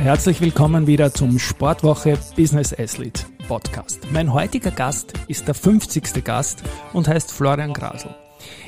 [0.00, 4.00] Herzlich willkommen wieder zum Sportwoche Business Athlete Podcast.
[4.10, 6.24] Mein heutiger Gast ist der 50.
[6.24, 6.62] Gast
[6.94, 8.14] und heißt Florian Grasel.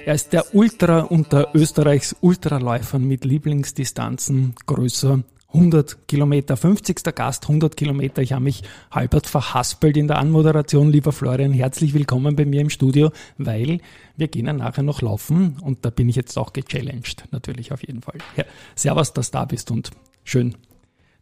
[0.04, 5.22] Er ist der Ultra unter Österreichs Ultraläufern mit Lieblingsdistanzen größer
[5.54, 6.58] 100 Kilometer.
[6.58, 7.02] 50.
[7.14, 8.20] Gast, 100 Kilometer.
[8.20, 10.90] Ich habe mich halbert verhaspelt in der Anmoderation.
[10.90, 13.80] Lieber Florian, herzlich willkommen bei mir im Studio, weil
[14.18, 17.86] wir gehen ja nachher noch laufen und da bin ich jetzt auch gechallenged, natürlich auf
[17.86, 18.18] jeden Fall.
[18.36, 19.92] Ja, servus, dass du da bist und
[20.24, 20.56] schön,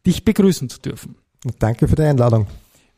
[0.07, 1.17] dich begrüßen zu dürfen.
[1.59, 2.47] Danke für die Einladung.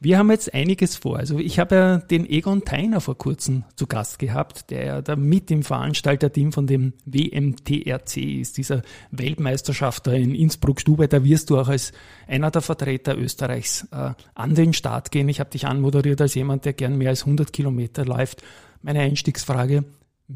[0.04, 1.18] Wir haben jetzt einiges vor.
[1.18, 5.14] Also ich habe ja den Egon Theiner vor kurzem zu Gast gehabt, der ja da
[5.14, 11.06] mit im Veranstalterteam von dem WMTRC ist, dieser Weltmeisterschaft da in Innsbruck-Stube.
[11.06, 11.92] Da wirst du auch als
[12.26, 15.28] einer der Vertreter Österreichs äh, an den Start gehen.
[15.28, 18.42] Ich habe dich anmoderiert als jemand, der gern mehr als 100 Kilometer läuft.
[18.82, 19.84] Meine Einstiegsfrage,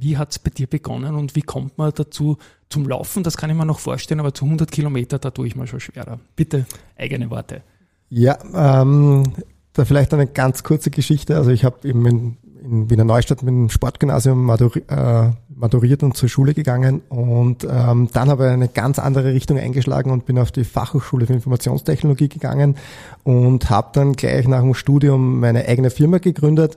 [0.01, 3.23] wie hat es bei dir begonnen und wie kommt man dazu zum Laufen?
[3.23, 5.81] Das kann ich mir noch vorstellen, aber zu 100 Kilometer, da tue ich mir schon
[5.81, 6.19] schwerer.
[6.35, 6.67] Bitte
[6.97, 7.63] eigene Worte.
[8.09, 9.25] Ja, ähm,
[9.73, 11.37] da vielleicht eine ganz kurze Geschichte.
[11.37, 16.17] Also ich habe eben in, in Wiener Neustadt mit dem Sportgymnasium maturi äh, maturiert und
[16.17, 20.39] zur Schule gegangen und ähm, dann habe ich eine ganz andere Richtung eingeschlagen und bin
[20.39, 22.77] auf die Fachhochschule für Informationstechnologie gegangen
[23.25, 26.77] und habe dann gleich nach dem Studium meine eigene Firma gegründet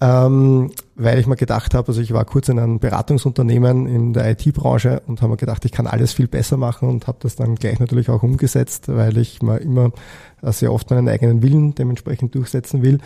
[0.00, 4.30] ähm, weil ich mir gedacht habe, also ich war kurz in einem Beratungsunternehmen in der
[4.30, 7.54] IT-Branche und habe mir gedacht, ich kann alles viel besser machen und habe das dann
[7.54, 9.92] gleich natürlich auch umgesetzt, weil ich mir immer
[10.42, 12.98] sehr oft meinen eigenen Willen dementsprechend durchsetzen will.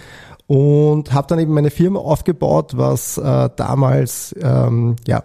[0.47, 5.23] Und habe dann eben meine Firma aufgebaut, was äh, damals ähm, ja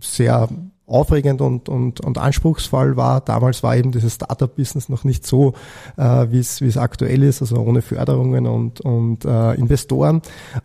[0.00, 0.48] sehr
[0.86, 3.20] aufregend und, und, und anspruchsvoll war.
[3.20, 5.54] Damals war eben dieses Startup-Business noch nicht so,
[5.96, 10.20] äh, wie es aktuell ist, also ohne Förderungen und, und äh, Investoren.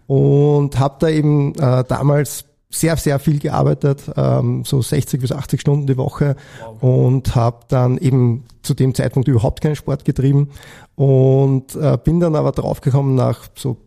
[0.08, 5.60] Und habe da eben äh, damals sehr, sehr viel gearbeitet, ähm, so 60 bis 80
[5.60, 6.84] Stunden die Woche wow.
[6.84, 10.50] und habe dann eben zu dem Zeitpunkt überhaupt keinen Sport getrieben
[10.96, 13.78] und äh, bin dann aber draufgekommen nach so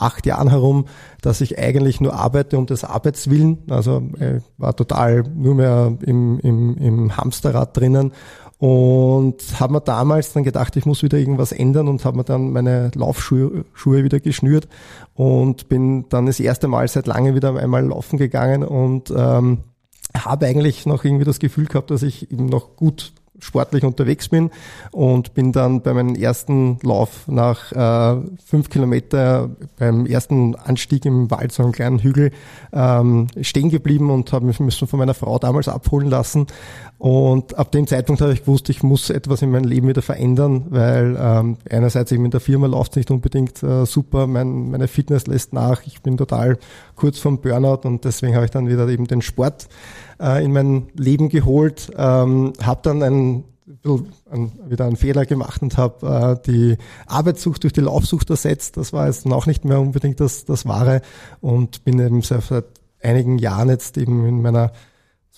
[0.00, 0.86] acht Jahren herum,
[1.22, 3.58] dass ich eigentlich nur arbeite um des Arbeitswillen.
[3.68, 8.12] Also äh, war total nur mehr im, im, im Hamsterrad drinnen
[8.60, 12.52] und habe mir damals dann gedacht, ich muss wieder irgendwas ändern und habe mir dann
[12.52, 14.68] meine Laufschuhe Schuhe wieder geschnürt
[15.14, 19.60] und bin dann das erste Mal seit langem wieder einmal laufen gegangen und ähm,
[20.14, 24.50] habe eigentlich noch irgendwie das Gefühl gehabt, dass ich eben noch gut sportlich unterwegs bin
[24.92, 31.30] und bin dann bei meinem ersten Lauf nach äh, fünf Kilometer beim ersten Anstieg im
[31.30, 32.30] Wald, so einem kleinen Hügel,
[32.72, 36.46] ähm, stehen geblieben und habe mich müssen von meiner Frau damals abholen lassen.
[36.98, 40.66] Und ab dem Zeitpunkt habe ich gewusst, ich muss etwas in meinem Leben wieder verändern,
[40.68, 45.26] weil ähm, einerseits eben in der Firma läuft nicht unbedingt äh, super, mein, meine Fitness
[45.26, 46.58] lässt nach, ich bin total
[46.96, 49.68] kurz vom Burnout und deswegen habe ich dann wieder eben den Sport
[50.20, 53.44] äh, in mein Leben geholt, ähm, habe dann ein
[54.66, 56.76] wieder einen Fehler gemacht und habe äh, die
[57.06, 58.76] Arbeitssucht durch die Laufsucht ersetzt.
[58.76, 61.02] Das war jetzt noch nicht mehr unbedingt das, das Wahre
[61.40, 62.66] und bin eben seit
[63.02, 64.72] einigen Jahren jetzt eben in meiner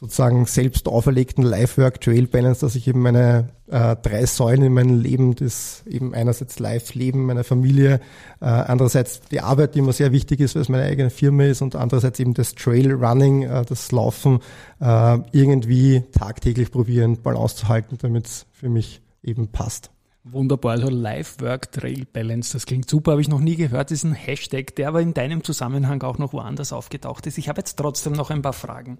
[0.02, 5.00] sozusagen selbst auferlegten Life-Work Trail Balance, dass ich eben meine äh, drei Säulen in meinem
[5.00, 8.00] Leben, das eben einerseits Live-Leben, meine Familie,
[8.40, 11.62] äh, andererseits die Arbeit, die immer sehr wichtig ist, weil es meine eigene Firma ist
[11.62, 14.40] und andererseits eben das Trail Running, äh, das Laufen,
[14.80, 19.92] äh, irgendwie tagtäglich probieren, Balance zu halten, damit es für mich eben passt.
[20.24, 23.98] Wunderbar, also Life Work Trail Balance, das klingt super, habe ich noch nie gehört, das
[23.98, 27.38] ist ein Hashtag, der aber in deinem Zusammenhang auch noch woanders aufgetaucht ist.
[27.38, 28.98] Ich habe jetzt trotzdem noch ein paar Fragen.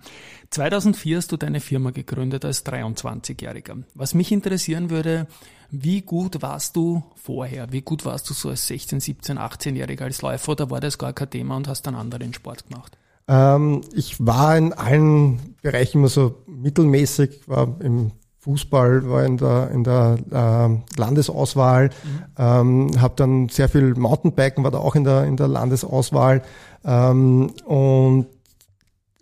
[0.50, 3.84] 2004 hast du deine Firma gegründet als 23-Jähriger.
[3.94, 5.28] Was mich interessieren würde,
[5.70, 7.70] wie gut warst du vorher?
[7.70, 11.12] Wie gut warst du so als 16, 17, 18-Jähriger als Läufer oder war das gar
[11.12, 12.98] kein Thema und hast dann anderen Sport gemacht?
[13.28, 18.10] Ähm, ich war in allen Bereichen immer so mittelmäßig, war im
[18.42, 22.24] Fußball war in der, in der äh, Landesauswahl, mhm.
[22.36, 26.42] ähm, habe dann sehr viel Mountainbiken, war da auch in der, in der Landesauswahl
[26.84, 28.26] ähm, und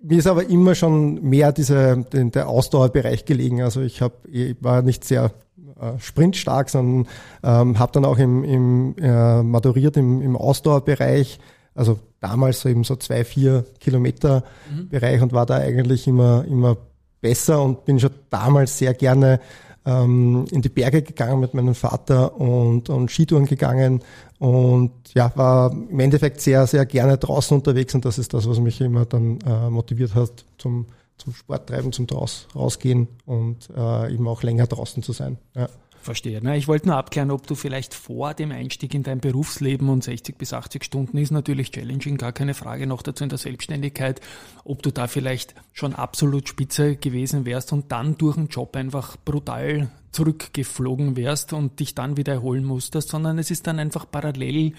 [0.02, 3.60] mir ist aber immer schon mehr diese, den, der Ausdauerbereich gelegen.
[3.60, 5.32] Also ich, hab, ich war nicht sehr
[5.78, 7.06] äh, sprintstark, sondern
[7.42, 11.38] ähm, habe dann auch im, im äh, maturiert im, im Ausdauerbereich,
[11.74, 14.44] also damals so eben so zwei, vier Kilometer
[14.74, 14.88] mhm.
[14.88, 16.78] Bereich und war da eigentlich immer, immer
[17.20, 19.40] besser und bin schon damals sehr gerne
[19.86, 24.02] ähm, in die Berge gegangen mit meinem Vater und, und Skitouren gegangen
[24.38, 28.60] und ja, war im Endeffekt sehr, sehr gerne draußen unterwegs und das ist das, was
[28.60, 30.86] mich immer dann äh, motiviert hat zum,
[31.16, 35.38] zum Sporttreiben, zum draus, rausgehen und äh, eben auch länger draußen zu sein.
[35.54, 35.68] Ja.
[36.02, 36.40] Verstehe.
[36.42, 40.02] Na, ich wollte nur abklären, ob du vielleicht vor dem Einstieg in dein Berufsleben und
[40.02, 44.20] 60 bis 80 Stunden ist natürlich challenging, gar keine Frage, noch dazu in der Selbstständigkeit,
[44.64, 49.18] ob du da vielleicht schon absolut spitze gewesen wärst und dann durch den Job einfach
[49.22, 54.72] brutal zurückgeflogen wärst und dich dann wieder erholen musstest, sondern es ist dann einfach parallel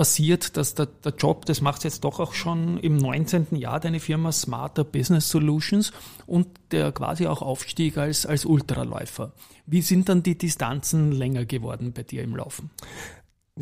[0.00, 3.48] passiert, dass der, der Job, das macht jetzt doch auch schon im 19.
[3.56, 5.92] Jahr deine Firma Smarter Business Solutions
[6.26, 9.32] und der quasi auch Aufstieg als, als Ultraläufer.
[9.66, 12.70] Wie sind dann die Distanzen länger geworden bei dir im Laufen?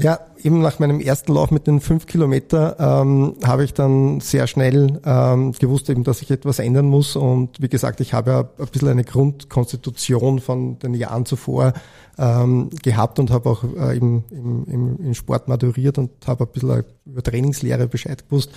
[0.00, 4.46] Ja, eben nach meinem ersten Lauf mit den fünf Kilometer ähm, habe ich dann sehr
[4.46, 7.16] schnell ähm, gewusst, eben, dass ich etwas ändern muss.
[7.16, 11.72] Und wie gesagt, ich habe ja ein bisschen eine Grundkonstitution von den Jahren zuvor
[12.16, 16.52] ähm, gehabt und habe auch äh, im, im, im, im Sport maturiert und habe ein
[16.52, 18.52] bisschen über Trainingslehre Bescheid gewusst.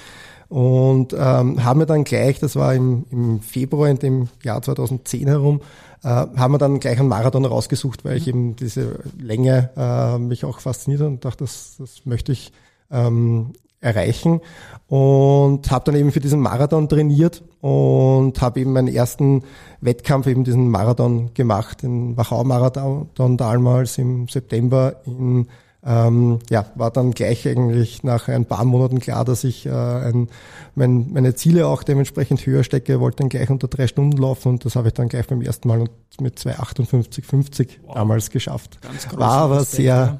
[0.51, 5.29] Und ähm, haben wir dann gleich, das war im, im Februar in dem Jahr 2010
[5.29, 5.61] herum,
[6.03, 8.29] äh, haben wir dann gleich einen Marathon rausgesucht, weil ich mhm.
[8.29, 12.51] eben diese Länge äh, mich auch fasziniert und dachte, das, das möchte ich
[12.91, 14.41] ähm, erreichen
[14.89, 19.43] und habe dann eben für diesen Marathon trainiert und habe eben meinen ersten
[19.79, 25.47] Wettkampf eben diesen Marathon gemacht, den Wachau-Marathon damals im September in
[25.83, 30.29] ähm, ja, war dann gleich eigentlich nach ein paar Monaten klar, dass ich äh, ein,
[30.75, 34.65] mein, meine Ziele auch dementsprechend höher stecke, wollte dann gleich unter drei Stunden laufen und
[34.65, 35.85] das habe ich dann gleich beim ersten Mal
[36.19, 37.95] mit 2,58,50 wow.
[37.95, 38.79] damals geschafft.
[39.13, 40.19] War aber sehr,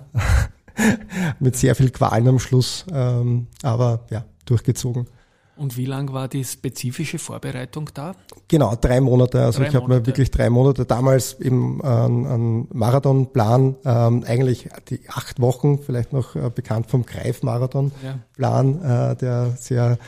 [1.40, 5.08] mit sehr viel Qualen am Schluss, ähm, aber ja, durchgezogen.
[5.62, 8.14] Und wie lang war die spezifische Vorbereitung da?
[8.48, 9.44] Genau, drei Monate.
[9.44, 14.70] Also drei ich habe mir wirklich drei Monate damals eben einen, einen Marathonplan, ähm, eigentlich
[14.90, 19.12] die acht Wochen, vielleicht noch äh, bekannt vom Greif-Marathon-Plan, ja.
[19.12, 20.00] äh, der sehr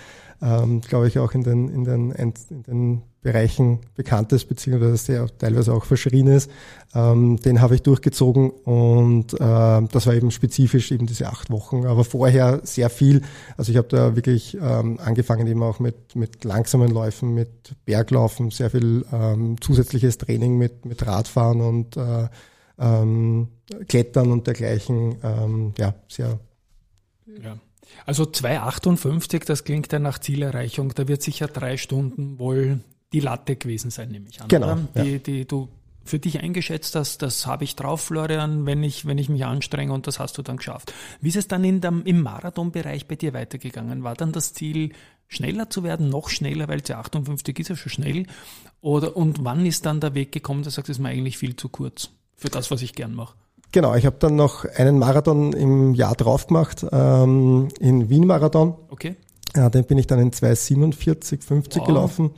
[0.43, 2.33] ähm, glaube ich, auch in den, in den, in
[2.67, 6.51] den Bereichen bekannt ist, beziehungsweise der teilweise auch verschrien ist.
[6.93, 11.85] Ähm, den habe ich durchgezogen und äh, das war eben spezifisch eben diese acht Wochen.
[11.85, 13.21] Aber vorher sehr viel.
[13.55, 18.51] Also ich habe da wirklich ähm, angefangen eben auch mit, mit langsamen Läufen, mit Berglaufen,
[18.51, 22.27] sehr viel ähm, zusätzliches Training mit, mit Radfahren und äh,
[22.77, 23.47] ähm,
[23.87, 25.15] Klettern und dergleichen.
[25.23, 26.39] Ähm, ja, sehr.
[27.41, 27.57] Ja.
[28.05, 30.93] Also 2,58, das klingt ja nach Zielerreichung.
[30.93, 32.81] Da wird sicher drei Stunden wohl
[33.13, 34.47] die Latte gewesen sein, nehme ich an.
[34.47, 34.77] Genau.
[34.95, 35.17] Die, ja.
[35.19, 35.69] die du
[36.05, 39.93] für dich eingeschätzt hast, das habe ich drauf, Florian, wenn ich, wenn ich mich anstrenge
[39.93, 40.93] und das hast du dann geschafft.
[41.21, 44.03] Wie ist es dann in dem, im Marathonbereich bei dir weitergegangen?
[44.03, 44.91] War dann das Ziel,
[45.27, 48.25] schneller zu werden, noch schneller, weil C58 ist ja schon schnell?
[48.81, 51.37] Oder, und wann ist dann der Weg gekommen, dass du sagst, das ist mir eigentlich
[51.37, 53.35] viel zu kurz für das, was ich gern mache?
[53.73, 58.75] Genau, ich habe dann noch einen Marathon im Jahr drauf gemacht, ähm, in Wien Marathon.
[58.89, 59.15] Okay.
[59.55, 61.87] Ja, den bin ich dann in 2,47, 50 wow.
[61.87, 62.31] gelaufen.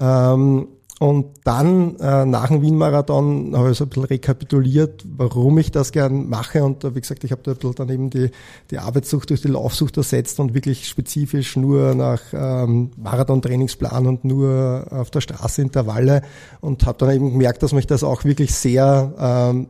[0.00, 0.34] Ja.
[0.34, 0.68] Ähm,
[1.00, 5.92] und dann äh, nach dem Wien-Marathon habe ich so ein bisschen rekapituliert, warum ich das
[5.92, 6.64] gern mache.
[6.64, 8.30] Und äh, wie gesagt, ich habe da ein bisschen dann eben die,
[8.72, 14.86] die Arbeitssucht durch die Laufsucht ersetzt und wirklich spezifisch nur nach ähm, Marathon-Trainingsplan und nur
[14.90, 16.22] auf der Straße Intervalle
[16.60, 19.68] und habe dann eben gemerkt, dass mich das auch wirklich sehr ähm,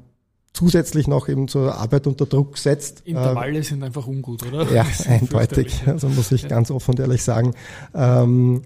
[0.52, 3.02] zusätzlich noch eben zur Arbeit unter Druck setzt.
[3.04, 4.70] Intervalle äh, sind einfach ungut, oder?
[4.72, 5.82] Ja, eindeutig.
[5.86, 6.48] Also muss ich ja.
[6.48, 7.54] ganz offen und ehrlich sagen.
[7.94, 8.62] Ähm,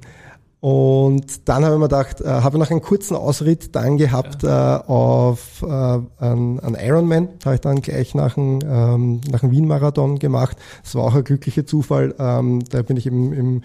[0.62, 4.76] und dann habe ich mir gedacht, äh, habe noch einen kurzen Ausritt dann gehabt ja.
[4.76, 9.50] äh, auf äh, einen, einen Ironman, habe ich dann gleich nach dem, ähm, nach dem
[9.50, 10.56] Wien-Marathon gemacht.
[10.84, 12.14] Das war auch ein glücklicher Zufall.
[12.16, 13.62] Ähm, da bin ich im, im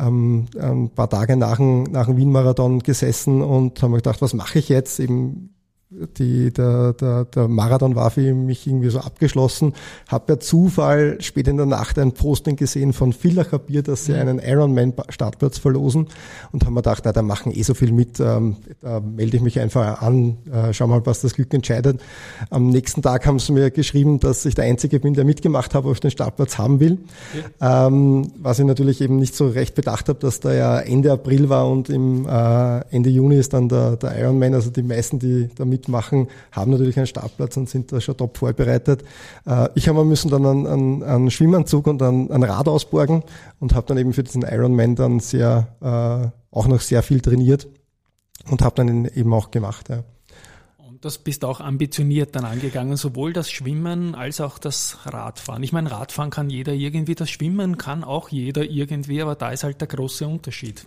[0.00, 4.34] ähm, ein paar Tage nach dem, nach dem Wien-Marathon gesessen und habe mir gedacht, was
[4.34, 4.98] mache ich jetzt?
[4.98, 5.54] Eben
[5.90, 9.74] die, der, der, der Marathon war für mich irgendwie so abgeschlossen.
[10.06, 14.12] Habe per Zufall spät in der Nacht ein Posting gesehen von Villacher Bier, dass sie
[14.12, 14.18] mhm.
[14.18, 16.06] einen Ironman-Startplatz verlosen
[16.52, 19.42] und haben mir gedacht, na, da machen eh so viel mit, ähm, da melde ich
[19.42, 22.00] mich einfach an, äh, schau mal, was das Glück entscheidet.
[22.50, 25.88] Am nächsten Tag haben sie mir geschrieben, dass ich der Einzige bin, der mitgemacht habe,
[25.88, 26.98] ob ich den Startplatz haben will.
[27.60, 27.88] Ja.
[27.88, 31.48] Ähm, was ich natürlich eben nicht so recht bedacht habe, dass da ja Ende April
[31.48, 35.48] war und im äh, Ende Juni ist dann der, der Ironman, also die meisten, die
[35.56, 39.02] da mit mitmachen, haben natürlich einen Startplatz und sind da schon top vorbereitet.
[39.46, 43.22] Äh, ich habe müssen dann einen, einen, einen Schwimmanzug und ein, ein Rad ausborgen
[43.58, 47.68] und habe dann eben für diesen Ironman dann sehr, äh, auch noch sehr viel trainiert
[48.50, 49.88] und habe dann eben auch gemacht.
[49.88, 50.04] Ja.
[50.78, 55.62] Und das bist auch ambitioniert dann angegangen, sowohl das Schwimmen als auch das Radfahren.
[55.62, 59.64] Ich meine, Radfahren kann jeder irgendwie, das Schwimmen kann auch jeder irgendwie, aber da ist
[59.64, 60.86] halt der große Unterschied.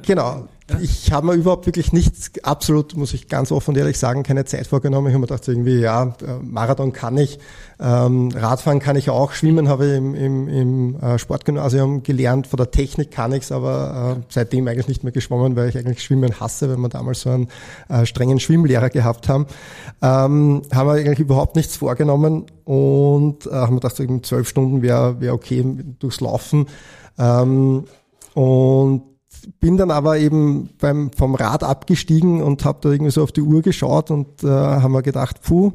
[0.00, 0.48] Genau.
[0.80, 4.46] Ich habe mir überhaupt wirklich nichts, absolut, muss ich ganz offen und ehrlich sagen, keine
[4.46, 5.08] Zeit vorgenommen.
[5.08, 7.38] Ich habe mir gedacht, irgendwie, ja, äh, Marathon kann ich,
[7.78, 12.56] ähm, Radfahren kann ich auch, Schwimmen habe ich im, im, im äh, Sportgymnasium gelernt, von
[12.56, 16.02] der Technik kann ich es, aber äh, seitdem eigentlich nicht mehr geschwommen, weil ich eigentlich
[16.02, 17.48] Schwimmen hasse, weil wir damals so einen
[17.90, 19.46] äh, strengen Schwimmlehrer gehabt haben.
[20.00, 24.80] Ähm, haben wir eigentlich überhaupt nichts vorgenommen und äh, haben mir gedacht, so zwölf Stunden
[24.80, 25.62] wäre wär okay
[25.98, 26.66] durchs Laufen.
[27.18, 27.84] Ähm,
[28.34, 29.11] und
[29.60, 33.42] bin dann aber eben beim, vom Rad abgestiegen und habe da irgendwie so auf die
[33.42, 35.72] Uhr geschaut und äh, haben wir gedacht, puh,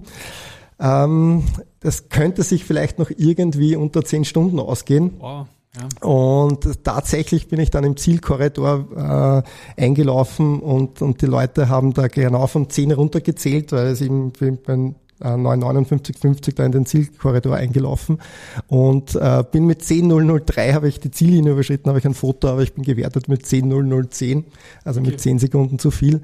[0.80, 1.44] ähm,
[1.80, 5.14] das könnte sich vielleicht noch irgendwie unter zehn Stunden ausgehen.
[5.20, 5.48] Wow.
[5.76, 6.08] Ja.
[6.08, 9.44] Und tatsächlich bin ich dann im Zielkorridor
[9.78, 14.34] äh, eingelaufen und, und die Leute haben da genau von zehn runtergezählt, weil es eben
[14.66, 18.20] beim 95950 da in den Zielkorridor eingelaufen
[18.68, 22.62] und äh, bin mit 10003 habe ich die Ziellinie überschritten, habe ich ein Foto, aber
[22.62, 24.46] ich bin gewertet mit 10010,
[24.84, 25.10] also okay.
[25.10, 26.22] mit 10 Sekunden zu viel.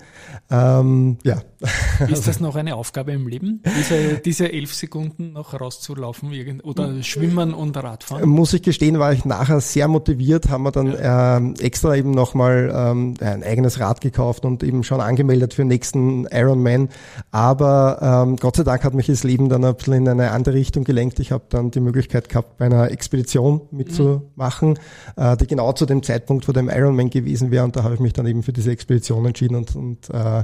[0.49, 1.41] Ähm, ja.
[2.09, 7.53] Ist das noch eine Aufgabe im Leben, diese, diese elf Sekunden noch rauszulaufen oder schwimmen
[7.53, 8.27] und Radfahren?
[8.29, 11.37] Muss ich gestehen, war ich nachher sehr motiviert, haben wir dann ja.
[11.37, 15.69] ähm, extra eben nochmal ähm, ein eigenes Rad gekauft und eben schon angemeldet für den
[15.69, 16.89] nächsten Ironman,
[17.31, 20.55] aber ähm, Gott sei Dank hat mich das Leben dann ein bisschen in eine andere
[20.55, 21.19] Richtung gelenkt.
[21.19, 25.23] Ich habe dann die Möglichkeit gehabt, bei einer Expedition mitzumachen, mhm.
[25.23, 27.63] äh, die genau zu dem Zeitpunkt vor dem Ironman gewesen wäre.
[27.63, 30.43] Und da habe ich mich dann eben für diese Expedition entschieden und, und äh,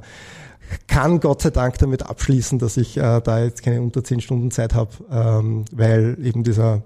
[0.87, 4.51] kann Gott sei Dank damit abschließen, dass ich äh, da jetzt keine unter zehn Stunden
[4.51, 6.83] Zeit habe, ähm, weil eben dieser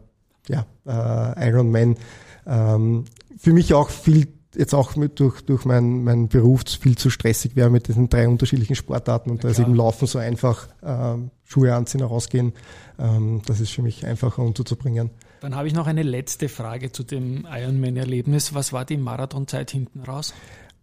[0.48, 1.98] ja, äh, Ironman
[2.46, 3.06] ähm,
[3.38, 7.56] für mich auch viel jetzt auch mit durch, durch mein, mein Beruf viel zu stressig
[7.56, 11.32] wäre mit diesen drei unterschiedlichen Sportarten und ja, da ist eben Laufen so einfach, ähm,
[11.44, 12.54] Schuhe anziehen, rausgehen.
[13.00, 15.12] Ähm, das ist für mich einfacher unterzubringen.
[15.42, 18.54] Dann habe ich noch eine letzte Frage zu dem Ironman-Erlebnis.
[18.54, 20.34] Was war die Marathonzeit hinten raus?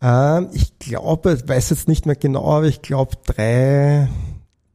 [0.03, 4.09] Ähm, ich glaube, weiß jetzt nicht mehr genau, aber ich glaube drei,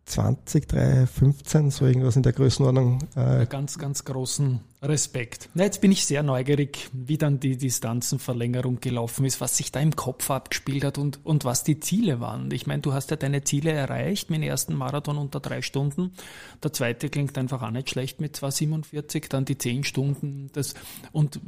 [0.05, 3.00] 20, 3, 15, so irgendwas in der Größenordnung.
[3.15, 3.48] Äh.
[3.48, 5.50] Ganz, ganz großen Respekt.
[5.55, 9.79] Na, jetzt bin ich sehr neugierig, wie dann die Distanzenverlängerung gelaufen ist, was sich da
[9.79, 12.51] im Kopf abgespielt hat und, und was die Ziele waren.
[12.51, 16.12] Ich meine, du hast ja deine Ziele erreicht dem ersten Marathon unter drei Stunden.
[16.63, 20.51] Der zweite klingt einfach auch nicht schlecht mit 2,47, dann die zehn Stunden.
[20.53, 20.75] Das,
[21.12, 21.39] und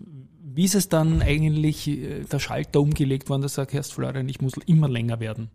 [0.58, 4.42] wie ist es dann eigentlich äh, der Schalter umgelegt worden, dass du sagst, Florian, ich
[4.42, 5.52] muss immer länger werden?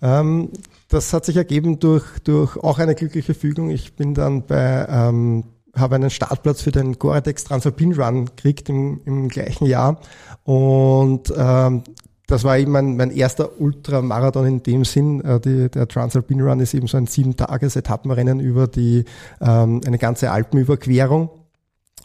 [0.00, 0.48] Ähm,
[0.88, 3.68] das hat sich ergeben durch, durch auch eine glückliche Fügung.
[3.68, 5.44] Ich bin dann bei, ähm,
[5.76, 10.00] habe einen Startplatz für den Gore-Tex Transalpin Run gekriegt im, im gleichen Jahr
[10.44, 11.82] und ähm,
[12.26, 15.20] das war eben mein, mein erster Ultramarathon in dem Sinn.
[15.20, 19.04] Äh, die, der Transalpin Run ist eben so ein sieben Tages Etappenrennen über die
[19.42, 21.28] ähm, eine ganze Alpenüberquerung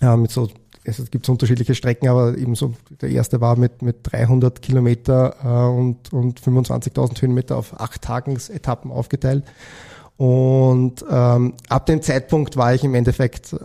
[0.01, 0.49] äh, mit so
[0.83, 5.77] es gibt unterschiedliche Strecken, aber eben so der erste war mit, mit 300 Kilometer äh,
[5.77, 9.43] und, und 25.000 Höhenmeter auf acht Tagesetappen aufgeteilt.
[10.17, 13.55] Und ähm, ab dem Zeitpunkt war ich im Endeffekt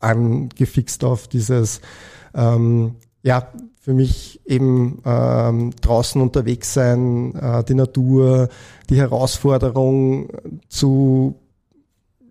[0.00, 1.80] angefixt auf dieses,
[2.34, 3.48] ähm, ja,
[3.80, 8.48] für mich eben ähm, draußen unterwegs sein, äh, die Natur,
[8.88, 10.28] die Herausforderung
[10.68, 11.34] zu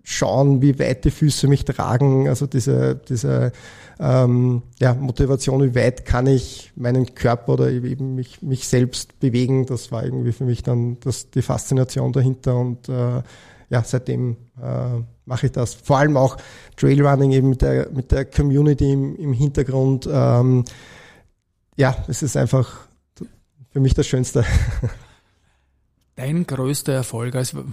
[0.03, 3.53] schauen, wie weit die Füße mich tragen, also diese, diese
[3.99, 9.65] ähm, ja, Motivation, wie weit kann ich meinen Körper oder eben mich, mich selbst bewegen,
[9.65, 13.21] das war irgendwie für mich dann das, die Faszination dahinter und äh,
[13.69, 15.73] ja, seitdem äh, mache ich das.
[15.73, 16.37] Vor allem auch
[16.75, 20.07] Trailrunning eben mit der, mit der Community im, im Hintergrund.
[20.11, 20.63] Ähm,
[21.75, 22.87] ja, es ist einfach
[23.71, 24.45] für mich das Schönste.
[26.15, 27.63] Dein größter Erfolg, also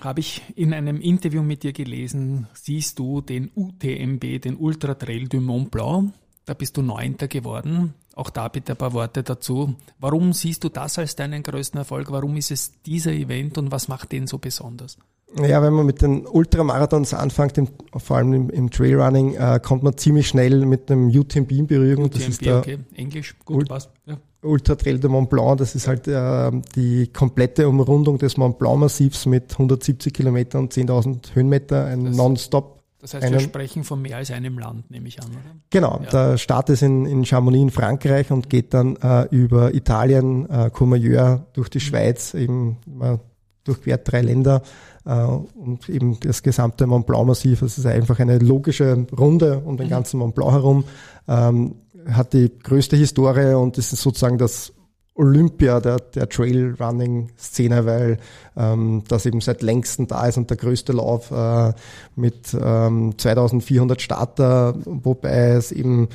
[0.00, 5.28] habe ich in einem Interview mit dir gelesen, siehst du den UTMB, den Ultra Trail
[5.28, 6.12] du Mont Blanc.
[6.44, 7.94] Da bist du Neunter geworden.
[8.16, 9.74] Auch da bitte ein paar Worte dazu.
[9.98, 12.10] Warum siehst du das als deinen größten Erfolg?
[12.10, 14.98] Warum ist es dieser Event und was macht den so besonders?
[15.40, 19.82] Ja, wenn man mit den Ultramarathons anfängt, im, vor allem im, im Trailrunning, äh, kommt
[19.82, 22.04] man ziemlich schnell mit einem UTMB in Berührung.
[22.04, 22.78] UTMB, das ist der okay.
[22.94, 23.90] Englisch, gut, passt.
[24.06, 24.18] Ja.
[24.44, 28.78] Ultra Trail de Mont Blanc, das ist halt äh, die komplette Umrundung des Mont Blanc
[28.78, 32.82] Massivs mit 170 Kilometern und 10.000 Höhenmeter, ein Nonstop.
[33.00, 35.56] Das heißt, wir sprechen von mehr als einem Land, nehme ich an, oder?
[35.68, 36.10] Genau, ja.
[36.10, 40.70] der Start ist in, in Chamonix in Frankreich und geht dann äh, über Italien, äh,
[40.70, 41.82] Courmayeur, durch die mhm.
[41.82, 43.20] Schweiz, eben man
[43.64, 44.62] durchquert drei Länder
[45.04, 47.62] äh, und eben das gesamte Mont Blanc Massiv.
[47.62, 49.90] Es ist einfach eine logische Runde um den mhm.
[49.90, 50.84] ganzen Mont Blanc herum.
[51.28, 51.76] Ähm,
[52.10, 54.72] hat die größte Historie und ist sozusagen das
[55.14, 58.18] Olympia der, der Trailrunning-Szene, weil
[58.56, 61.72] ähm, das eben seit längsten da ist und der größte Lauf äh,
[62.16, 66.08] mit ähm, 2400 Starter, wobei es eben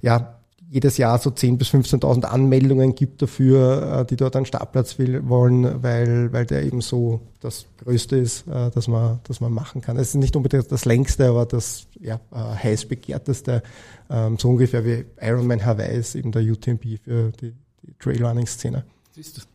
[0.00, 0.35] ja
[0.68, 5.28] jedes Jahr so 10.000 bis 15.000 Anmeldungen gibt dafür, äh, die dort einen Startplatz will,
[5.28, 9.80] wollen, weil, weil der eben so das Größte ist, äh, dass man, dass man machen
[9.80, 9.96] kann.
[9.96, 13.62] Es ist nicht unbedingt das längste, aber das ja, äh, heiß begehrteste,
[14.10, 18.84] ähm, so ungefähr wie Ironman Hawaii ist eben der UTMB für die, die Trailrunning-Szene.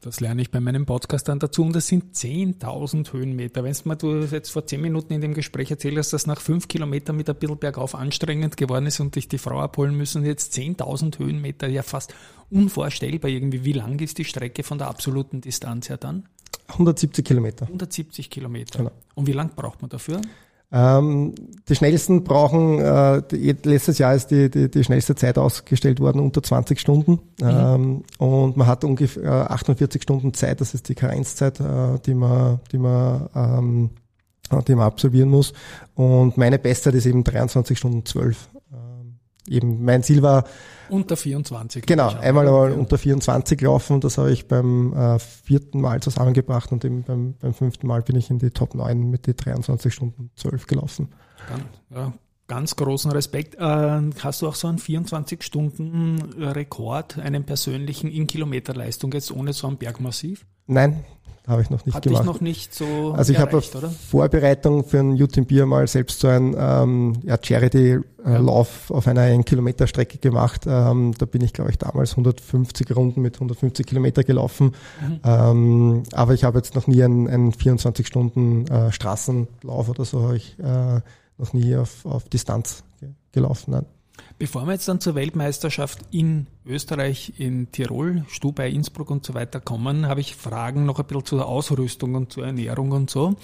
[0.01, 3.63] Das lerne ich bei meinem Podcast dann dazu und das sind 10.000 Höhenmeter.
[3.63, 6.67] Wenn du mir jetzt vor 10 Minuten in dem Gespräch erzählt hast, dass nach 5
[6.67, 10.55] Kilometern mit ein bisschen bergauf anstrengend geworden ist und dich die Frau abholen müssen, jetzt
[10.55, 12.15] 10.000 Höhenmeter, ja fast
[12.49, 13.63] unvorstellbar irgendwie.
[13.63, 16.27] Wie lang ist die Strecke von der absoluten Distanz her dann?
[16.69, 17.65] 170 Kilometer.
[17.65, 18.79] 170 Kilometer.
[18.79, 18.91] Genau.
[19.13, 20.21] Und wie lang braucht man dafür?
[20.73, 21.35] Ähm,
[21.67, 26.21] die schnellsten brauchen, äh, die, letztes Jahr ist die, die, die schnellste Zeit ausgestellt worden
[26.21, 27.19] unter 20 Stunden.
[27.41, 27.49] Mhm.
[27.49, 32.59] Ähm, und man hat ungefähr 48 Stunden Zeit, das ist die Karenzzeit, äh, die man,
[32.71, 33.89] die man, ähm,
[34.67, 35.53] die man absolvieren muss.
[35.95, 38.49] Und meine Bestzeit ist eben 23 Stunden 12
[39.47, 40.43] eben mein Ziel war.
[40.89, 41.85] Unter 24.
[41.85, 44.01] Genau, einmal einmal unter 24 laufen.
[44.01, 48.15] Das habe ich beim äh, vierten Mal zusammengebracht und eben beim, beim fünften Mal bin
[48.15, 51.09] ich in die Top 9 mit die 23 Stunden 12 gelaufen.
[51.49, 51.63] Dann,
[51.97, 52.13] ja,
[52.47, 53.55] ganz großen Respekt.
[53.55, 59.77] Äh, hast du auch so einen 24-Stunden-Rekord, einen persönlichen in Kilometerleistung jetzt ohne so ein
[59.77, 60.45] Bergmassiv?
[60.67, 61.05] Nein,
[61.51, 62.23] habe ich noch nicht Hat gemacht.
[62.23, 63.61] Dich noch nicht so Also ich habe?
[64.09, 68.95] Vorbereitung für ein UTMB mal selbst so ein ähm, ja, Charity-Lauf ja.
[68.95, 70.61] auf einer 1 Kilometer Strecke gemacht.
[70.65, 74.71] Ähm, da bin ich, glaube ich, damals 150 Runden mit 150 Kilometer gelaufen.
[75.01, 75.19] Mhm.
[75.23, 80.23] Ähm, aber ich habe jetzt noch nie einen, einen 24 Stunden äh, Straßenlauf oder so
[80.23, 81.01] habe ich äh,
[81.37, 82.83] noch nie auf, auf Distanz
[83.31, 83.71] gelaufen.
[83.71, 83.85] Nein.
[84.41, 89.59] Bevor wir jetzt dann zur Weltmeisterschaft in Österreich, in Tirol, Stubai, Innsbruck und so weiter
[89.59, 93.35] kommen, habe ich Fragen noch ein bisschen zur Ausrüstung und zur Ernährung und so.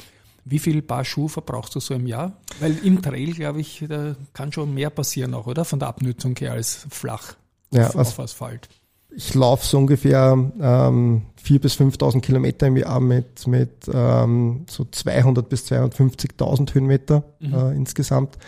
[0.44, 2.34] Wie viel Paar Schuhe verbrauchst du so im Jahr?
[2.60, 5.66] Weil im Trail, glaube ich, da kann schon mehr passieren auch, oder?
[5.66, 7.36] Von der Abnutzung her als flach
[7.70, 8.68] ja, auf also Asphalt.
[9.12, 14.84] Ich laufe so ungefähr ähm, 4.000 bis 5.000 Kilometer im Jahr mit, mit ähm, so
[14.84, 17.54] 200 bis 250.000 Höhenmeter mhm.
[17.54, 18.39] äh, insgesamt.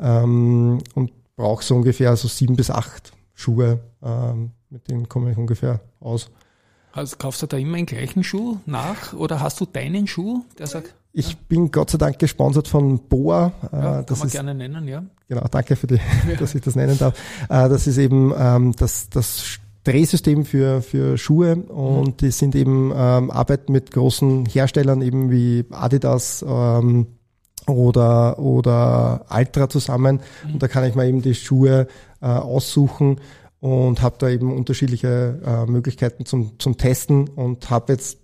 [0.00, 5.38] Ähm, und brauche so ungefähr so sieben bis acht Schuhe, ähm, mit denen komme ich
[5.38, 6.30] ungefähr aus.
[6.92, 10.66] Also kaufst du da immer den gleichen Schuh nach oder hast du deinen Schuh, der
[10.66, 10.94] sagt?
[11.12, 11.38] Ich ja.
[11.48, 13.52] bin Gott sei Dank gesponsert von Boa.
[13.72, 15.04] Äh, ja, das kann man ist, gerne nennen, ja.
[15.28, 16.36] Genau, danke für die, ja.
[16.38, 17.16] dass ich das nennen darf.
[17.44, 22.16] Äh, das ist eben ähm, das, das Drehsystem für, für Schuhe und mhm.
[22.16, 27.06] die sind eben ähm, arbeiten mit großen Herstellern eben wie Adidas, ähm,
[27.68, 30.20] oder, oder Altra zusammen.
[30.44, 30.54] Mhm.
[30.54, 31.86] Und da kann ich mir eben die Schuhe
[32.20, 33.20] äh, aussuchen
[33.60, 38.18] und habe da eben unterschiedliche äh, Möglichkeiten zum, zum Testen und habe jetzt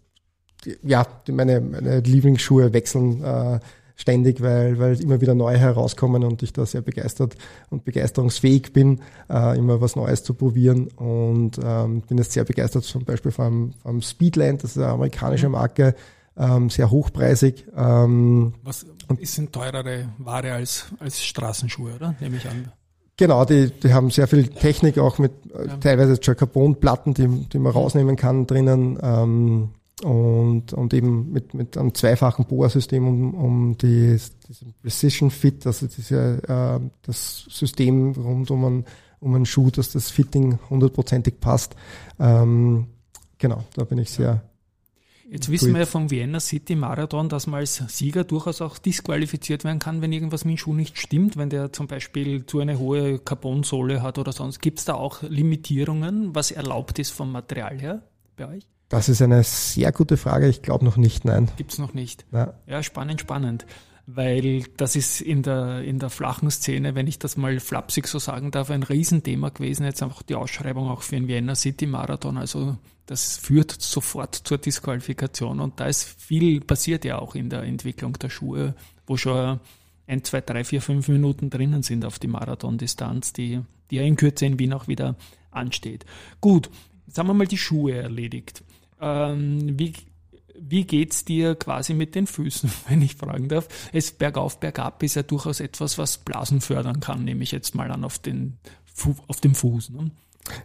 [0.82, 3.60] ja meine, meine Lieblingsschuhe wechseln äh,
[3.96, 7.36] ständig, weil, weil immer wieder neue herauskommen und ich da sehr begeistert
[7.70, 12.84] und begeisterungsfähig bin, äh, immer was Neues zu probieren und ähm, bin jetzt sehr begeistert
[12.84, 15.52] zum Beispiel vom, vom Speedland, das ist eine amerikanische mhm.
[15.52, 15.94] Marke,
[16.36, 17.66] ähm, sehr hochpreisig.
[17.76, 18.86] Ähm, Was
[19.18, 22.14] ist denn teurere Ware als, als Straßenschuhe, oder?
[22.20, 22.72] Nehme ich an.
[23.16, 25.76] Genau, die, die haben sehr viel Technik, auch mit äh, ja.
[25.76, 28.98] teilweise Carbonplatten, die, die man rausnehmen kann drinnen.
[29.00, 29.68] Ähm,
[30.02, 34.18] und, und eben mit, mit einem zweifachen Bohrsystem, um, um die,
[34.48, 38.84] diesen Precision Fit, also diese, äh, das System rund um einen,
[39.20, 41.76] um einen Schuh, dass das Fitting hundertprozentig passt.
[42.18, 42.88] Ähm,
[43.38, 44.42] genau, da bin ich sehr,
[45.34, 49.64] Jetzt wissen wir ja vom Vienna City Marathon, dass man als Sieger durchaus auch disqualifiziert
[49.64, 52.78] werden kann, wenn irgendwas mit dem Schuh nicht stimmt, wenn der zum Beispiel zu eine
[52.78, 54.60] hohe Carbonsohle hat oder sonst.
[54.60, 58.02] Gibt es da auch Limitierungen, was erlaubt ist vom Material her
[58.36, 58.68] bei euch?
[58.88, 60.46] Das ist eine sehr gute Frage.
[60.46, 61.50] Ich glaube noch nicht, nein.
[61.56, 62.24] Gibt es noch nicht.
[62.30, 62.54] Ja.
[62.68, 63.66] ja, spannend, spannend
[64.06, 68.18] weil das ist in der, in der flachen Szene, wenn ich das mal flapsig so
[68.18, 69.84] sagen darf, ein Riesenthema gewesen.
[69.84, 72.36] Jetzt einfach die Ausschreibung auch für den Vienna City Marathon.
[72.36, 77.62] Also das führt sofort zur Disqualifikation und da ist viel passiert ja auch in der
[77.62, 78.74] Entwicklung der Schuhe,
[79.06, 79.60] wo schon
[80.06, 84.16] ein, zwei, drei, vier, fünf Minuten drinnen sind auf die Marathondistanz, die, die ja in
[84.16, 85.16] Kürze in Wien auch wieder
[85.50, 86.04] ansteht.
[86.40, 86.70] Gut,
[87.06, 88.62] jetzt haben wir mal die Schuhe erledigt.
[89.00, 89.94] Ähm, wie
[90.56, 93.68] wie geht's dir quasi mit den Füßen, wenn ich fragen darf?
[93.92, 97.90] Es bergauf, bergab ist ja durchaus etwas, was Blasen fördern kann, nehme ich jetzt mal
[97.90, 98.58] an auf den
[99.26, 99.90] auf dem Fuß.
[99.90, 100.12] Ne?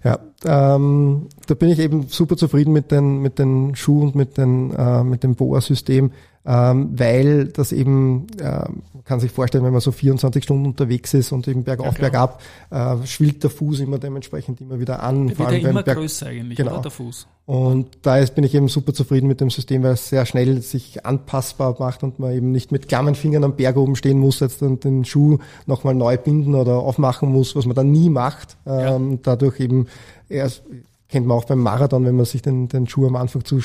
[0.03, 4.37] Ja, ähm, da bin ich eben super zufrieden mit den mit den Schuhen und mit
[4.37, 6.11] den äh, mit dem Boa-System.
[6.45, 11.13] Ähm, weil das eben, äh, man kann sich vorstellen, wenn man so 24 Stunden unterwegs
[11.13, 15.27] ist und eben bergauf, ja, bergab, äh, schwillt der Fuß immer dementsprechend immer wieder an.
[15.27, 16.73] Der wird ja immer Berg größer eigentlich, genau.
[16.73, 17.27] oder, der Fuß?
[17.45, 20.61] Und da ist, bin ich eben super zufrieden mit dem System, weil es sehr schnell
[20.61, 24.39] sich anpassbar macht und man eben nicht mit klammen Fingern am Berg oben stehen muss,
[24.39, 28.55] jetzt dann den Schuh nochmal neu binden oder aufmachen muss, was man dann nie macht.
[28.65, 29.17] Ähm, ja.
[29.23, 29.87] Dadurch eben,
[30.29, 30.63] erst,
[31.09, 33.59] kennt man auch beim Marathon, wenn man sich den, den Schuh am Anfang zu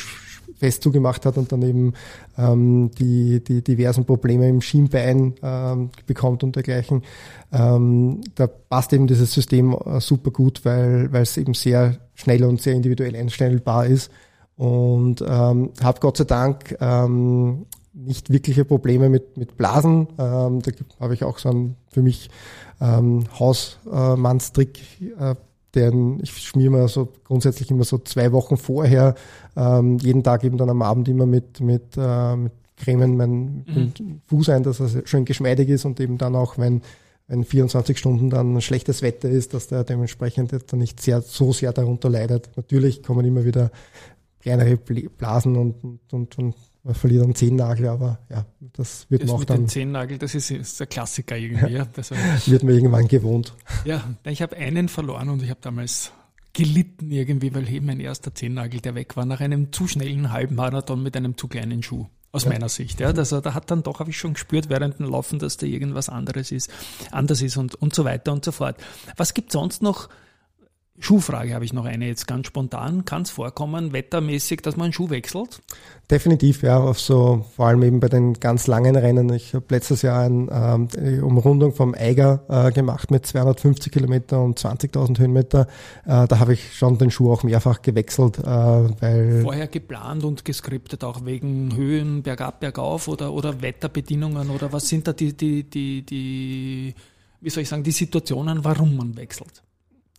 [0.65, 1.93] fest zugemacht hat und dann eben
[2.39, 7.03] ähm, die, die diversen Probleme im Schienbein ähm, bekommt und dergleichen.
[7.53, 12.63] Ähm, da passt eben dieses System äh, super gut, weil es eben sehr schnell und
[12.63, 14.11] sehr individuell einstellbar ist
[14.57, 20.09] und ähm, habe Gott sei Dank ähm, nicht wirkliche Probleme mit, mit Blasen.
[20.19, 22.31] Ähm, da habe ich auch so einen für mich
[22.81, 24.81] ähm, Hausmannstrick
[25.19, 25.35] äh,
[25.75, 29.15] denn ich schmier mir so grundsätzlich immer so zwei Wochen vorher,
[29.57, 34.21] ähm, jeden Tag eben dann am Abend immer mit, mit, äh, mit Cremen meinen mhm.
[34.27, 36.83] Fuß ein, dass er schön geschmeidig ist und eben dann auch, wenn,
[37.29, 41.73] wenn 24 Stunden dann schlechtes Wetter ist, dass der dementsprechend dann nicht sehr, so sehr
[41.73, 42.51] darunter leidet.
[42.57, 43.71] Natürlich kommen immer wieder
[44.41, 46.55] kleinere Blasen und, und, und, und
[46.85, 48.45] man verliert einen Zehennagel, aber ja,
[48.75, 49.63] das wird das man auch mit dann.
[49.63, 51.73] Den Zehennagel, das ist, ist der Klassiker irgendwie.
[51.73, 51.87] Ja.
[51.87, 52.11] Das
[52.47, 53.55] wird man irgendwann gewohnt.
[53.85, 56.13] Ja, ich habe einen verloren und ich habe damals
[56.53, 61.03] gelitten irgendwie, weil eben mein erster Zehennagel, der weg war, nach einem zu schnellen Halbmarathon
[61.03, 62.07] mit einem zu kleinen Schuh.
[62.33, 62.51] Aus ja.
[62.51, 62.99] meiner Sicht.
[62.99, 65.67] Ja, also da hat dann doch, habe ich schon gespürt während dem Laufen, dass da
[65.67, 66.69] irgendwas anderes ist,
[67.13, 68.77] anders ist und, und so weiter und so fort.
[69.17, 70.09] Was gibt sonst noch
[71.05, 73.05] Schuhfrage habe ich noch eine jetzt ganz spontan.
[73.05, 75.61] Kann es vorkommen, wettermäßig, dass man einen Schuh wechselt?
[76.11, 79.31] Definitiv, ja, auf so, vor allem eben bei den ganz langen Rennen.
[79.33, 84.59] Ich habe letztes Jahr eine ähm, Umrundung vom Eiger äh, gemacht mit 250 Kilometer und
[84.59, 85.67] 20.000 Höhenmeter.
[86.07, 89.43] Äh, da habe ich schon den Schuh auch mehrfach gewechselt, äh, weil...
[89.43, 95.07] Vorher geplant und geskriptet auch wegen Höhen, bergab, bergauf oder, oder Wetterbedingungen oder was sind
[95.07, 96.95] da die, die, die, die,
[97.43, 99.63] wie soll ich sagen, die Situationen, warum man wechselt?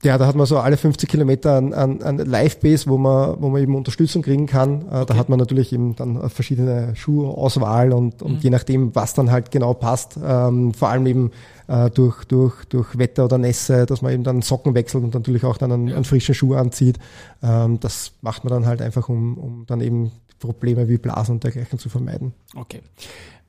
[0.03, 3.49] Ja, da hat man so alle 50 Kilometer an, an, an Live-Base, wo man, wo
[3.49, 4.81] man eben Unterstützung kriegen kann.
[4.81, 5.05] Äh, okay.
[5.08, 8.39] Da hat man natürlich eben dann verschiedene Schuhauswahl und, und mhm.
[8.39, 11.31] je nachdem, was dann halt genau passt, ähm, vor allem eben
[11.67, 15.43] äh, durch, durch, durch Wetter oder Nässe, dass man eben dann Socken wechselt und natürlich
[15.43, 15.95] auch dann einen, ja.
[15.95, 16.99] einen frischen Schuh anzieht.
[17.41, 21.43] Ähm, das macht man dann halt einfach, um, um dann eben Probleme wie Blasen und
[21.43, 22.34] dergleichen zu vermeiden.
[22.55, 22.81] Okay.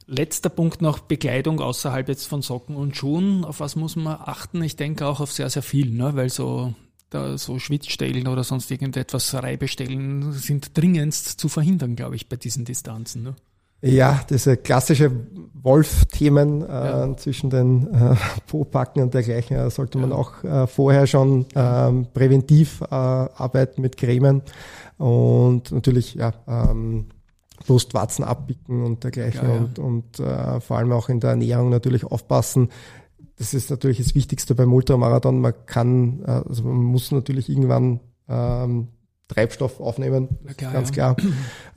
[0.08, 3.44] Letzter Punkt noch Bekleidung außerhalb jetzt von Socken und Schuhen.
[3.44, 4.62] Auf was muss man achten?
[4.62, 6.14] Ich denke auch auf sehr, sehr viel, ne?
[6.14, 6.74] weil so,
[7.10, 12.64] da so Schwitzstellen oder sonst irgendetwas Reibestellen sind dringendst zu verhindern, glaube ich, bei diesen
[12.64, 13.24] Distanzen.
[13.24, 13.34] Ne?
[13.82, 15.10] Ja, diese klassische
[15.54, 17.16] Wolf-Themen äh, ja.
[17.16, 18.14] zwischen den äh,
[18.46, 20.16] Po-Packen und dergleichen äh, sollte man ja.
[20.16, 24.42] auch äh, vorher schon ähm, präventiv äh, arbeiten mit Cremen
[24.98, 27.06] und natürlich ja ähm,
[27.66, 32.04] Brustwarzen abbicken und dergleichen ja, und, und äh, vor allem auch in der Ernährung natürlich
[32.04, 32.70] aufpassen.
[33.36, 35.40] Das ist natürlich das Wichtigste beim Ultramarathon.
[35.40, 38.88] Man kann, äh, also man muss natürlich irgendwann ähm,
[39.28, 41.14] Treibstoff aufnehmen, klar, ganz ja.
[41.14, 41.16] klar,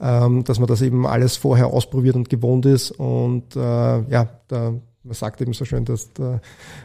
[0.00, 4.74] ähm, dass man das eben alles vorher ausprobiert und gewohnt ist und äh, ja, da,
[5.02, 6.40] man sagt eben so schön, dass der,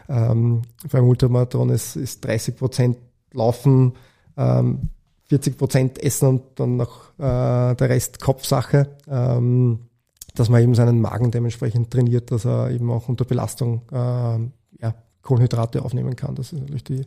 [0.08, 2.96] ähm, beim Ultramarathon ist, ist 30 Prozent
[3.32, 3.92] Laufen,
[4.36, 4.88] ähm,
[5.28, 9.80] 40 Prozent essen und dann noch äh, der Rest Kopfsache, ähm,
[10.34, 13.96] dass man eben seinen Magen dementsprechend trainiert, dass er eben auch unter Belastung äh,
[14.82, 16.34] ja, Kohlenhydrate aufnehmen kann.
[16.34, 17.06] Das ist natürlich die,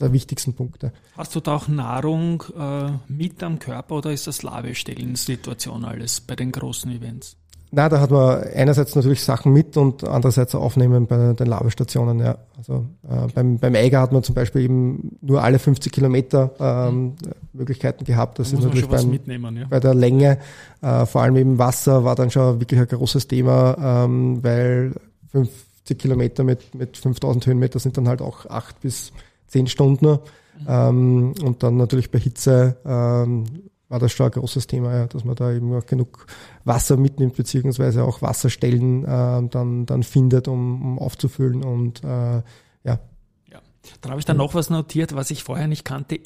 [0.00, 0.92] der wichtigsten Punkte.
[1.16, 6.36] Hast du da auch Nahrung äh, mit am Körper oder ist das Labestellensituation alles bei
[6.36, 7.36] den großen Events?
[7.70, 12.20] Na, da hat man einerseits natürlich Sachen mit und andererseits aufnehmen bei den Labestationen.
[12.20, 12.38] Ja.
[12.56, 17.14] Also äh, beim, beim Eiger hat man zum Beispiel eben nur alle 50 Kilometer ähm.
[17.52, 18.38] Möglichkeiten gehabt.
[18.38, 19.66] Das da ist natürlich beim, ja.
[19.68, 20.38] bei der Länge,
[20.82, 24.92] äh, vor allem eben Wasser war dann schon wirklich ein großes Thema, ähm, weil
[25.32, 29.12] 50 Kilometer mit, mit 5000 Höhenmeter sind dann halt auch acht bis
[29.48, 30.06] zehn Stunden.
[30.06, 30.66] Mhm.
[30.68, 33.44] Ähm, und dann natürlich bei Hitze ähm,
[33.94, 36.26] war das schon ein großes Thema, ja, dass man da eben auch genug
[36.64, 42.42] Wasser mitnimmt, beziehungsweise auch Wasserstellen äh, dann, dann findet, um, um aufzufüllen und äh, ja.
[42.82, 42.98] ja.
[44.00, 46.18] Da habe ich dann noch was notiert, was ich vorher nicht kannte.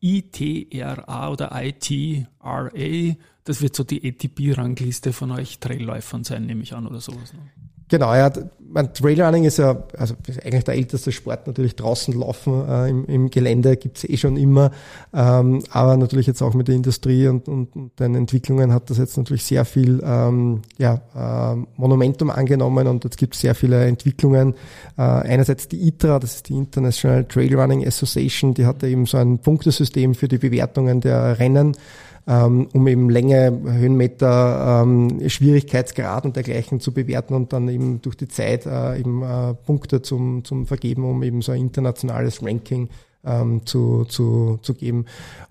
[0.00, 6.86] ITRA oder ITRA, das wird so die ATP-Rangliste von euch Trailläufern sein, nehme ich an,
[6.86, 7.32] oder sowas.
[7.32, 7.40] Ne?
[7.88, 8.32] Genau, ja,
[8.68, 13.04] mein Trailrunning ist ja also ist eigentlich der älteste Sport, natürlich draußen laufen äh, im,
[13.06, 14.72] im Gelände gibt's eh schon immer,
[15.14, 18.98] ähm, aber natürlich jetzt auch mit der Industrie und, und, und den Entwicklungen hat das
[18.98, 24.54] jetzt natürlich sehr viel ähm, ja, äh, Monumentum angenommen und jetzt gibt's sehr viele Entwicklungen.
[24.98, 29.16] Äh, einerseits die ITRA, das ist die International Trail Running Association, die hat eben so
[29.16, 31.76] ein Punktesystem für die Bewertungen der Rennen
[32.26, 38.16] ähm, um eben Länge, Höhenmeter, ähm, Schwierigkeitsgrad und dergleichen zu bewerten und dann eben durch
[38.16, 42.88] die Zeit äh, eben äh, Punkte zum, zum Vergeben, um eben so ein internationales Ranking
[43.24, 45.06] ähm, zu, zu, zu geben.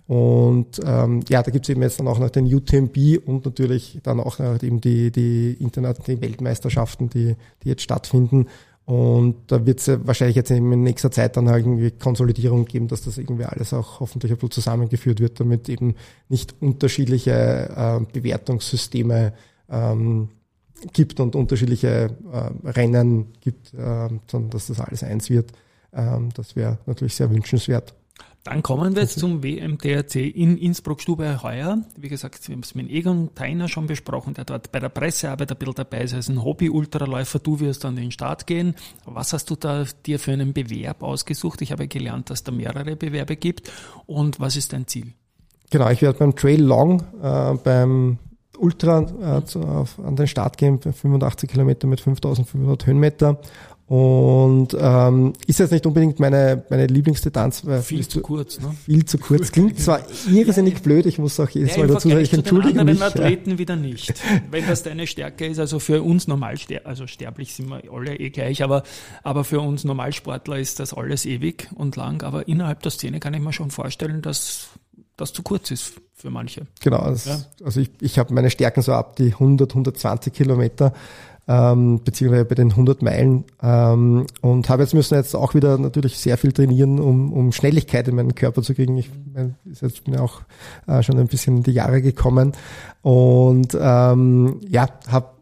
[0.08, 4.00] Und ähm, ja, da gibt es eben jetzt dann auch noch den UTMB und natürlich
[4.04, 8.48] dann auch noch eben die, die internationalen Weltmeisterschaften, die, die jetzt stattfinden.
[8.86, 12.88] Und da wird es ja wahrscheinlich jetzt in nächster Zeit dann halt irgendwie Konsolidierung geben,
[12.88, 15.96] dass das irgendwie alles auch hoffentlich ein bisschen zusammengeführt wird, damit eben
[16.30, 19.34] nicht unterschiedliche äh, Bewertungssysteme
[19.72, 20.30] ähm,
[20.94, 25.52] gibt und unterschiedliche äh, Rennen gibt, äh, sondern dass das alles eins wird.
[25.92, 27.96] Ähm, das wäre natürlich sehr wünschenswert.
[28.46, 31.80] Dann kommen wir jetzt zum WMDRC in Innsbruck-Stube heuer.
[31.98, 35.52] Wie gesagt, wir haben es mit Egon Teiner schon besprochen, der dort bei der Pressearbeit
[35.52, 37.40] ein bisschen dabei ist, als ein Hobby-Ultraläufer.
[37.40, 38.76] Du wirst an den Start gehen.
[39.06, 41.64] Was hast du da dir für einen Bewerb ausgesucht?
[41.64, 43.72] Ich habe gelernt, dass da mehrere Bewerbe gibt.
[44.06, 45.14] Und was ist dein Ziel?
[45.72, 48.20] Genau, ich werde beim Trail Long, äh, beim
[48.60, 53.40] Ultra äh, zu, auf, an den Start gehen, 85 Kilometer mit 5500 Höhenmeter
[53.88, 58.76] und ähm, ist jetzt nicht unbedingt meine, meine Lieblingsdistanz, weil viel zu kurz, ne?
[58.84, 59.52] Viel zu kurz.
[59.52, 63.00] Klingt zwar irrsinnig blöd, ich muss auch jedes ja, Mal dazu sagen, ich entschuldige mich.
[63.00, 63.58] anderen Athleten ja.
[63.60, 64.16] wieder nicht.
[64.50, 68.32] Wenn das deine Stärke ist, also für uns normal, also sterblich sind wir alle eh
[68.32, 68.82] gleich, aber,
[69.22, 72.24] aber für uns Normalsportler ist das alles ewig und lang.
[72.24, 74.70] Aber innerhalb der Szene kann ich mir schon vorstellen, dass
[75.16, 76.66] das zu kurz ist für manche.
[76.82, 77.40] Genau, also, ja.
[77.64, 80.94] also ich, ich habe meine Stärken so ab die 100, 120 Kilometer
[81.48, 86.18] ähm, beziehungsweise bei den 100 Meilen ähm, und habe jetzt müssen jetzt auch wieder natürlich
[86.18, 88.98] sehr viel trainieren, um, um Schnelligkeit in meinen Körper zu kriegen.
[88.98, 90.42] Ich mein, ist jetzt mir auch
[90.88, 92.54] äh, schon ein bisschen in die Jahre gekommen
[93.02, 95.36] und ähm, ja, habe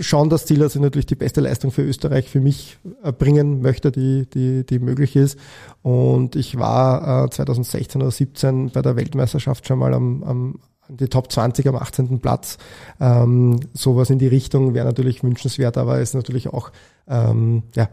[0.00, 3.60] schon das Ziel, dass ich natürlich die beste Leistung für Österreich für mich äh, bringen
[3.60, 5.38] möchte, die, die, die möglich ist.
[5.82, 11.08] Und ich war äh, 2016 oder 17 bei der Weltmeisterschaft schon mal am, am die
[11.08, 12.20] Top 20 am 18.
[12.20, 12.58] Platz.
[13.00, 16.70] Ähm, sowas in die Richtung wäre natürlich wünschenswert, aber ist natürlich auch
[17.08, 17.88] ähm, ja,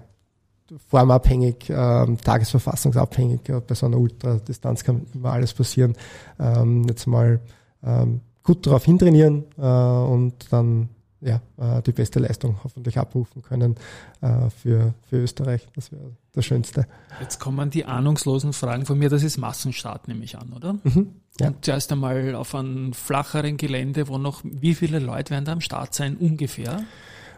[0.88, 3.42] formabhängig, ähm, tagesverfassungsabhängig.
[3.68, 5.96] Bei so einer Ultradistanz kann immer alles passieren.
[6.40, 7.40] Ähm, jetzt mal
[7.84, 10.90] ähm, gut darauf hintrainieren äh, und dann
[11.22, 13.76] ja, äh, die beste Leistung hoffentlich abrufen können
[14.22, 15.68] äh, für, für Österreich.
[15.76, 16.88] Das wäre das Schönste.
[17.20, 19.10] Jetzt kommen die ahnungslosen Fragen von mir.
[19.10, 20.74] Das ist Massenstart, nehme ich an, oder?
[20.84, 21.48] Mhm, ja.
[21.48, 25.62] Und zuerst einmal auf einem flacheren Gelände, wo noch, wie viele Leute werden da am
[25.62, 26.84] Start sein, ungefähr?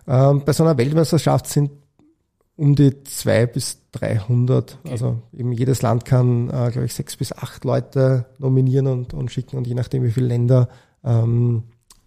[0.07, 1.71] Ähm, bei so einer Weltmeisterschaft sind
[2.57, 4.77] um die zwei bis 300.
[4.79, 4.91] Okay.
[4.91, 9.31] Also eben jedes Land kann, äh, glaube ich, sechs bis acht Leute nominieren und, und
[9.31, 10.69] schicken und je nachdem, wie viele Länder,
[11.03, 11.63] ähm,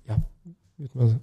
[0.07, 0.17] ja,
[0.77, 1.21] wird man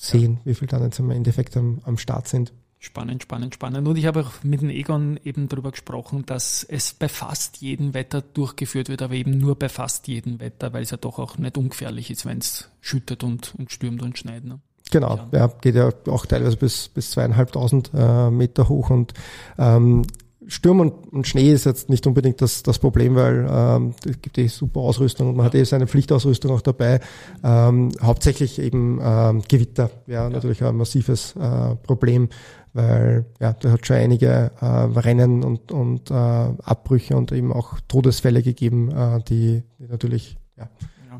[0.00, 2.52] sehen, wie viele dann jetzt im Endeffekt am, am Start sind.
[2.78, 3.88] Spannend, spannend, spannend.
[3.88, 7.92] Und ich habe auch mit dem Egon eben darüber gesprochen, dass es bei fast jedem
[7.92, 11.38] Wetter durchgeführt wird, aber eben nur bei fast jedem Wetter, weil es ja doch auch
[11.38, 14.44] nicht ungefährlich ist, wenn es schüttet und, und stürmt und schneit.
[14.44, 14.60] Ne?
[14.92, 19.12] Genau, ja, geht ja auch teilweise bis, bis zweieinhalbtausend äh, Meter hoch und
[19.58, 20.06] ähm,
[20.48, 24.38] Sturm und, und, Schnee ist jetzt nicht unbedingt das, das Problem, weil ähm, es gibt
[24.38, 27.00] eh super Ausrüstung und man hat eh seine Pflichtausrüstung auch dabei.
[27.44, 32.30] Ähm, hauptsächlich eben ähm, Gewitter, ja, ja, natürlich ein massives äh, Problem,
[32.72, 37.78] weil ja, da hat schon einige äh, Rennen und, und äh, Abbrüche und eben auch
[37.86, 40.68] Todesfälle gegeben, äh, die, die natürlich ja,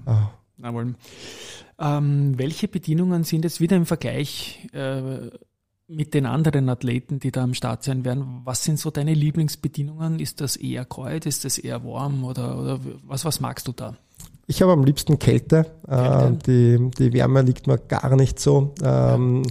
[0.07, 0.13] ja.
[0.13, 0.97] Äh, Na, wollen.
[1.79, 5.31] Ähm, welche Bedingungen sind jetzt wieder im Vergleich äh,
[5.89, 10.21] mit den anderen Athleten, die da am Start sein werden, was sind so deine Lieblingsbedingungen?
[10.21, 13.97] Ist das eher kalt, ist das eher warm oder, oder was, was magst du da?
[14.47, 15.67] Ich habe am liebsten Kälte.
[15.87, 16.37] Kälte.
[16.37, 18.75] Äh, die, die Wärme liegt mir gar nicht so.
[18.83, 19.51] Ähm, ja.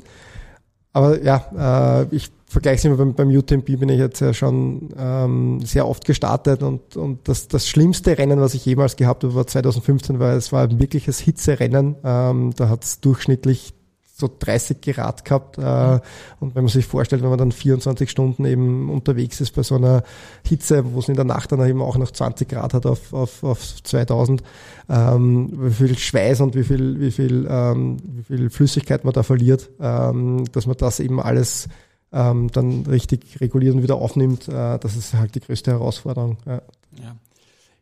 [0.93, 4.89] Aber ja, äh, ich vergleiche es immer beim, beim UTMB bin ich jetzt ja schon
[4.97, 9.36] ähm, sehr oft gestartet und, und das, das schlimmste Rennen, was ich jemals gehabt habe,
[9.36, 11.95] war 2015, weil es war ein wirkliches Hitzerennen.
[12.04, 13.73] Ähm, da hat es durchschnittlich
[14.17, 15.58] so 30 Grad gehabt.
[15.58, 15.99] Äh,
[16.39, 19.75] und wenn man sich vorstellt, wenn man dann 24 Stunden eben unterwegs ist bei so
[19.75, 20.03] einer
[20.43, 23.43] Hitze, wo es in der Nacht dann eben auch noch 20 Grad hat auf, auf,
[23.43, 24.41] auf 2000,
[24.89, 29.21] ähm, wie viel Schweiß und wie viel, wie viel, ähm, wie viel Flüssigkeit man da
[29.21, 31.67] verliert, ähm, dass man das eben alles
[32.12, 36.38] ähm, dann richtig reguliert und wieder aufnimmt, äh, das ist halt die größte Herausforderung.
[36.45, 36.62] Ja.
[37.01, 37.15] ja.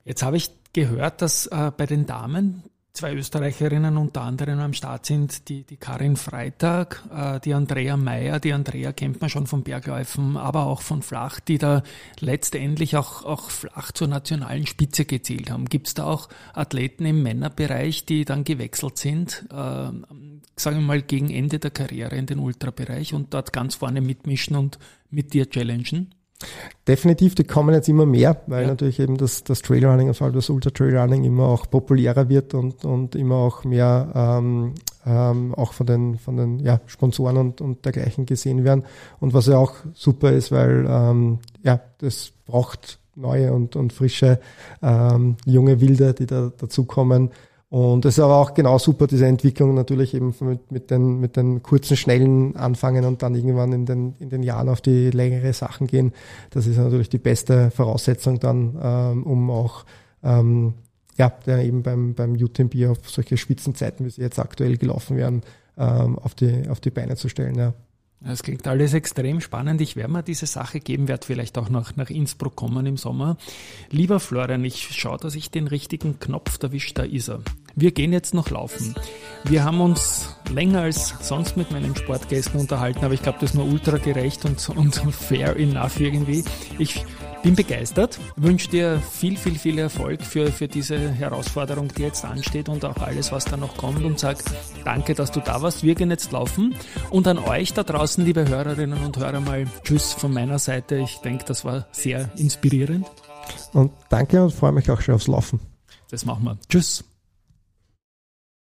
[0.03, 2.63] Jetzt habe ich gehört, dass äh, bei den Damen
[2.95, 8.39] zwei Österreicherinnen unter anderem am Start sind, die, die Karin Freitag, äh, die Andrea Meyer.
[8.39, 11.83] Die Andrea kennt man schon vom Bergläufen, aber auch von Flach, die da
[12.19, 15.65] letztendlich auch, auch Flach zur nationalen Spitze gezählt haben.
[15.65, 21.01] Gibt es da auch Athleten im Männerbereich, die dann gewechselt sind, äh, sagen wir mal
[21.01, 24.79] gegen Ende der Karriere in den Ultrabereich und dort ganz vorne mitmischen und
[25.09, 26.15] mit dir challengen?
[26.87, 28.67] Definitiv, die kommen jetzt immer mehr, weil ja.
[28.67, 32.85] natürlich eben das, das Trailrunning, vor allem das Ultra Trailrunning immer auch populärer wird und,
[32.85, 34.73] und immer auch mehr ähm,
[35.05, 38.83] ähm, auch von den, von den ja, Sponsoren und, und dergleichen gesehen werden.
[39.19, 44.39] Und was ja auch super ist, weil ähm, ja, das braucht neue und, und frische
[44.81, 47.31] ähm, junge Wilde, die da dazukommen.
[47.69, 51.35] Und es ist aber auch genau super, diese Entwicklung natürlich eben mit, mit, den, mit
[51.35, 55.51] den kurzen, schnellen anfangen und dann irgendwann in den, in den Jahren auf die längere
[55.51, 56.13] Sachen gehen.
[56.51, 59.83] Das ist natürlich die beste Voraussetzung dann, ähm, um auch
[60.23, 60.75] ähm,
[61.17, 65.41] ja, eben beim, beim UTMB auf solche Spitzenzeiten, wie sie jetzt aktuell gelaufen werden,
[65.77, 67.55] ähm, auf, die, auf die Beine zu stellen.
[67.55, 67.73] Ja.
[68.27, 69.81] Es klingt alles extrem spannend.
[69.81, 73.37] Ich werde mir diese Sache geben, werde vielleicht auch noch nach Innsbruck kommen im Sommer.
[73.91, 77.41] Lieber Florian, ich schaue, dass ich den richtigen Knopf erwische, da ist er.
[77.75, 78.95] Wir gehen jetzt noch laufen.
[79.43, 83.55] Wir haben uns länger als sonst mit meinen Sportgästen unterhalten, aber ich glaube, das ist
[83.55, 86.43] nur ultra gerecht und, und fair enough irgendwie.
[86.79, 87.05] Ich
[87.45, 92.69] bin begeistert, wünsche dir viel, viel, viel Erfolg für, für diese Herausforderung, die jetzt ansteht
[92.69, 94.37] und auch alles, was da noch kommt und sag
[94.83, 95.83] danke, dass du da warst.
[95.83, 96.73] Wir gehen jetzt laufen
[97.11, 100.95] und an euch da draußen, liebe Hörerinnen und Hörer, mal Tschüss von meiner Seite.
[100.95, 103.05] Ich denke, das war sehr inspirierend.
[103.73, 105.59] Und danke und freue mich auch schon aufs Laufen.
[106.09, 106.57] Das machen wir.
[106.67, 107.03] Tschüss.